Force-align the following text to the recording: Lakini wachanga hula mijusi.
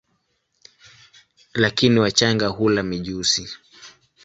Lakini 1.53 1.99
wachanga 1.99 2.47
hula 2.47 2.83
mijusi. 2.83 3.47